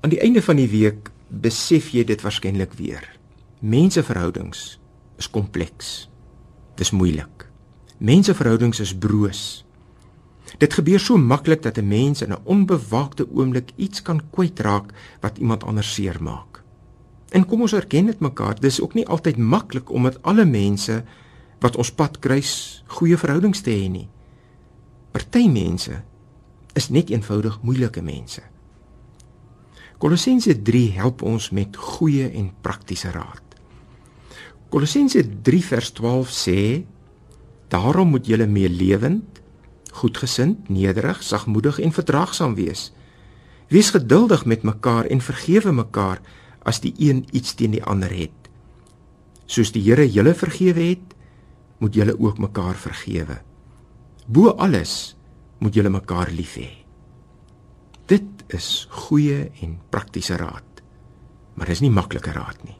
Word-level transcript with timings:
Aan 0.00 0.08
die 0.10 0.20
einde 0.20 0.40
van 0.42 0.56
die 0.56 0.68
week 0.68 1.10
besef 1.28 1.90
jy 1.92 2.06
dit 2.08 2.22
waarskynlik 2.24 2.72
weer. 2.78 3.04
Menseverhoudings 3.60 4.78
is 5.20 5.28
kompleks. 5.28 6.08
Dis 6.80 6.90
moeilik. 6.96 7.44
Menseverhoudings 7.98 8.80
is 8.80 8.94
broos. 8.96 9.42
Dit 10.56 10.72
gebeur 10.72 11.00
so 11.00 11.20
maklik 11.20 11.62
dat 11.62 11.76
'n 11.78 11.88
mens 11.88 12.22
in 12.22 12.32
'n 12.32 12.40
onbewaakte 12.44 13.28
oomblik 13.28 13.70
iets 13.76 14.02
kan 14.02 14.22
kwytraak 14.30 14.92
wat 15.20 15.38
iemand 15.38 15.64
anders 15.64 15.94
seermaak. 15.94 16.62
En 17.28 17.46
kom 17.46 17.60
ons 17.60 17.72
erken 17.72 18.06
dit 18.06 18.20
mekaar, 18.20 18.60
dis 18.60 18.80
ook 18.80 18.94
nie 18.94 19.06
altyd 19.06 19.36
maklik 19.36 19.90
om 19.90 20.02
met 20.02 20.22
alle 20.22 20.44
mense 20.44 21.04
wat 21.58 21.76
ons 21.76 21.92
pad 21.92 22.18
kruis 22.18 22.82
goeie 22.86 23.16
verhoudings 23.16 23.60
te 23.60 23.70
hê 23.70 23.90
nie. 23.90 24.08
Party 25.10 25.48
mense 25.48 26.02
is 26.72 26.88
net 26.88 27.10
eenvoudig 27.10 27.58
moeilike 27.62 28.02
mense. 28.02 28.42
Kolossense 30.00 30.54
3 30.64 30.86
help 30.96 31.22
ons 31.28 31.50
met 31.52 31.76
goeie 31.76 32.30
en 32.32 32.48
praktiese 32.64 33.10
raad. 33.12 33.44
Kolossense 34.72 35.20
3 35.44 35.64
vers 35.64 35.92
12 35.98 36.32
sê: 36.32 36.60
Daarom 37.68 38.14
moet 38.14 38.26
julle 38.26 38.46
meelewend 38.46 39.40
goedgesind, 39.90 40.68
nederig, 40.68 41.22
sagmoedig 41.22 41.80
en 41.82 41.92
verdraagsaam 41.92 42.54
wees. 42.54 42.90
Wees 43.68 43.90
geduldig 43.90 44.44
met 44.44 44.62
mekaar 44.62 45.06
en 45.10 45.20
vergewe 45.20 45.72
mekaar 45.72 46.20
as 46.66 46.80
die 46.80 46.94
een 46.98 47.24
iets 47.32 47.54
teen 47.54 47.74
die 47.74 47.84
ander 47.84 48.10
het. 48.10 48.50
Soos 49.50 49.72
die 49.74 49.82
Here 49.82 50.06
julle 50.06 50.34
vergewe 50.34 50.92
het, 50.92 51.14
moet 51.78 51.94
julle 51.94 52.14
ook 52.18 52.38
mekaar 52.38 52.76
vergewe. 52.76 53.40
Bo 54.26 54.54
alles 54.56 55.16
moet 55.58 55.74
julle 55.74 55.90
mekaar 55.90 56.30
lief 56.30 56.54
hê. 56.60 56.70
Dit 58.06 58.39
is 58.54 58.86
goeie 58.90 59.50
en 59.62 59.78
praktiese 59.90 60.36
raad. 60.36 60.82
Maar 61.54 61.66
dis 61.66 61.80
nie 61.80 61.90
maklike 61.90 62.32
raad 62.32 62.62
nie. 62.64 62.76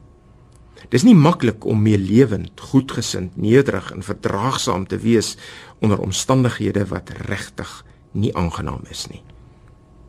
Dis 0.91 1.05
nie 1.07 1.15
maklik 1.15 1.65
om 1.69 1.81
mee 1.83 1.99
lewend, 1.99 2.59
goedgesind, 2.59 3.37
nederig 3.37 3.91
en 3.93 4.03
verdraagsaam 4.03 4.87
te 4.87 4.97
wees 4.99 5.35
onder 5.79 6.01
omstandighede 6.01 6.87
wat 6.89 7.13
regtig 7.29 7.85
nie 8.11 8.33
aangenaam 8.35 8.83
is 8.89 9.05
nie. 9.07 9.21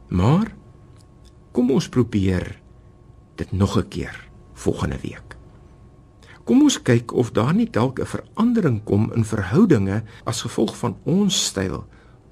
Maar 0.08 0.50
kom 1.52 1.70
ons 1.70 1.88
probeer 1.88 2.56
dit 3.36 3.52
nog 3.52 3.76
'n 3.78 3.88
keer 3.88 4.28
volgende 4.54 4.98
week. 5.02 5.36
Kom 6.44 6.62
ons 6.62 6.82
kyk 6.82 7.12
of 7.12 7.30
daar 7.30 7.54
nie 7.54 7.70
dalk 7.70 8.00
'n 8.00 8.06
verandering 8.06 8.84
kom 8.84 9.12
in 9.14 9.24
verhoudinge 9.24 10.02
as 10.24 10.42
gevolg 10.42 10.76
van 10.76 10.96
ons 11.04 11.44
styl, 11.44 11.84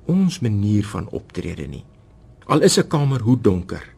ons 0.06 0.40
manier 0.40 0.84
van 0.86 1.08
optrede 1.08 1.66
nie. 1.66 1.84
Al 2.50 2.64
is 2.66 2.78
'n 2.78 2.88
kamer 2.88 3.20
hoe 3.20 3.40
donker, 3.40 3.94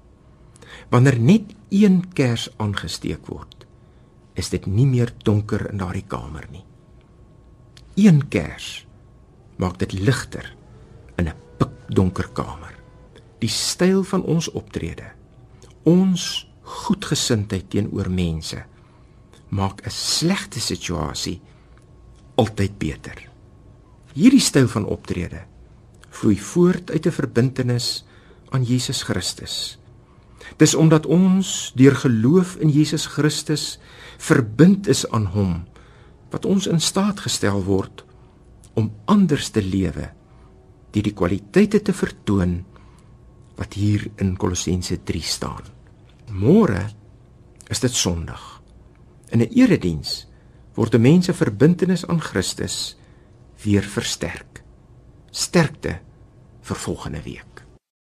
wanneer 0.91 1.19
net 1.19 1.55
een 1.69 2.13
kers 2.13 2.51
aangesteek 2.57 3.27
word, 3.27 3.67
is 4.35 4.49
dit 4.49 4.67
nie 4.67 4.87
meer 4.87 5.13
donker 5.25 5.71
in 5.71 5.79
daardie 5.81 6.05
kamer 6.07 6.45
nie. 6.51 6.65
Een 7.97 8.29
kers 8.29 8.87
maak 9.57 9.79
dit 9.79 9.93
ligter 9.93 10.57
in 11.17 11.29
'n 11.29 11.35
pikdonker 11.57 12.29
kamer. 12.33 12.75
Die 13.39 13.49
styl 13.49 14.05
van 14.05 14.23
ons 14.23 14.51
optrede, 14.51 15.13
ons 15.83 16.49
goedgesindheid 16.63 17.71
teenoor 17.71 18.11
mense 18.11 18.65
maak 19.49 19.81
'n 19.87 19.91
slegte 19.91 20.61
situasie 20.61 21.41
altyd 22.35 22.79
beter. 22.79 23.29
Hierdie 24.13 24.41
styl 24.41 24.69
van 24.69 24.85
optrede 24.85 25.41
vloei 26.11 26.41
voort 26.41 26.91
uit 26.91 27.07
'n 27.07 27.11
verbintenis 27.11 28.05
aan 28.53 28.65
Jesus 28.65 29.03
Christus. 29.09 29.79
Dis 30.61 30.75
omdat 30.75 31.07
ons 31.07 31.73
deur 31.75 31.97
geloof 31.97 32.57
in 32.61 32.71
Jesus 32.71 33.07
Christus 33.07 33.79
verbind 34.21 34.87
is 34.87 35.05
aan 35.11 35.27
hom 35.33 35.63
wat 36.33 36.47
ons 36.49 36.67
in 36.67 36.81
staat 36.81 37.21
gestel 37.25 37.63
word 37.65 38.05
om 38.79 38.93
anders 39.11 39.51
te 39.53 39.63
lewe 39.65 40.09
deur 40.93 41.05
die 41.05 41.17
kwaliteite 41.17 41.81
te 41.85 41.95
vertoon 41.97 42.61
wat 43.57 43.77
hier 43.77 44.09
in 44.21 44.35
Kolossense 44.41 44.99
3 45.05 45.23
staan. 45.25 45.65
Môre 46.33 46.87
is 47.73 47.81
dit 47.81 47.93
Sondag. 47.93 48.63
In 49.33 49.41
'n 49.41 49.53
erediens 49.53 50.27
word 50.75 50.95
'n 50.95 51.01
mens 51.01 51.27
se 51.27 51.35
verbintenis 51.35 52.07
aan 52.07 52.21
Christus 52.21 52.97
weer 53.65 53.83
versterk. 53.83 54.63
Sterkte 55.31 56.01
vir 56.61 56.77
volgende 56.77 57.23
week. 57.23 57.52